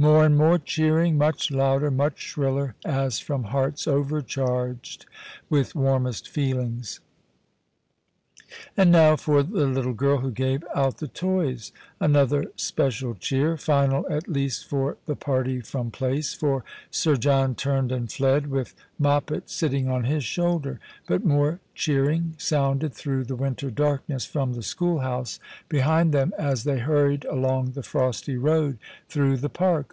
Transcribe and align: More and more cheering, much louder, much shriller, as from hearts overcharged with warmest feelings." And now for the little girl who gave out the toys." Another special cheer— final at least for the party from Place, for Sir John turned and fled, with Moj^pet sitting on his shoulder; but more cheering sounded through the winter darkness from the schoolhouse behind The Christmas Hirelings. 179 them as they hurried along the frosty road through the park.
More 0.00 0.24
and 0.24 0.36
more 0.36 0.60
cheering, 0.60 1.18
much 1.18 1.50
louder, 1.50 1.90
much 1.90 2.20
shriller, 2.20 2.76
as 2.84 3.18
from 3.18 3.42
hearts 3.42 3.88
overcharged 3.88 5.06
with 5.50 5.74
warmest 5.74 6.28
feelings." 6.28 7.00
And 8.78 8.90
now 8.92 9.16
for 9.16 9.42
the 9.42 9.66
little 9.66 9.92
girl 9.94 10.18
who 10.18 10.30
gave 10.30 10.62
out 10.74 10.98
the 10.98 11.08
toys." 11.08 11.72
Another 12.00 12.44
special 12.56 13.16
cheer— 13.16 13.56
final 13.58 14.06
at 14.08 14.28
least 14.28 14.68
for 14.68 14.98
the 15.06 15.16
party 15.16 15.60
from 15.60 15.90
Place, 15.90 16.32
for 16.32 16.62
Sir 16.92 17.16
John 17.16 17.54
turned 17.56 17.90
and 17.90 18.10
fled, 18.10 18.46
with 18.46 18.74
Moj^pet 19.02 19.50
sitting 19.50 19.88
on 19.88 20.04
his 20.04 20.22
shoulder; 20.24 20.78
but 21.08 21.24
more 21.26 21.58
cheering 21.74 22.34
sounded 22.38 22.94
through 22.94 23.24
the 23.24 23.36
winter 23.36 23.68
darkness 23.70 24.24
from 24.24 24.52
the 24.54 24.62
schoolhouse 24.62 25.40
behind 25.68 26.12
The 26.12 26.20
Christmas 26.28 26.38
Hirelings. 26.38 26.66
179 26.66 26.78
them 26.78 26.78
as 26.78 26.78
they 26.78 26.78
hurried 26.78 27.24
along 27.26 27.72
the 27.72 27.82
frosty 27.82 28.36
road 28.38 28.78
through 29.08 29.36
the 29.38 29.50
park. 29.50 29.86